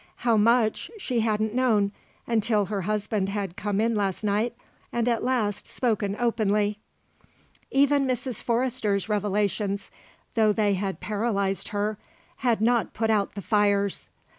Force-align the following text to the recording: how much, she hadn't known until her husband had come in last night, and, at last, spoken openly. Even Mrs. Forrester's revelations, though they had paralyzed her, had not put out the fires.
how 0.25 0.35
much, 0.35 0.89
she 0.97 1.19
hadn't 1.19 1.53
known 1.53 1.91
until 2.25 2.65
her 2.65 2.81
husband 2.81 3.29
had 3.29 3.55
come 3.55 3.79
in 3.79 3.93
last 3.93 4.23
night, 4.23 4.55
and, 4.91 5.07
at 5.07 5.23
last, 5.23 5.71
spoken 5.71 6.17
openly. 6.19 6.79
Even 7.69 8.07
Mrs. 8.07 8.41
Forrester's 8.41 9.07
revelations, 9.07 9.91
though 10.33 10.51
they 10.51 10.73
had 10.73 11.01
paralyzed 11.01 11.67
her, 11.67 11.99
had 12.37 12.61
not 12.61 12.95
put 12.95 13.11
out 13.11 13.35
the 13.35 13.43
fires. 13.43 14.09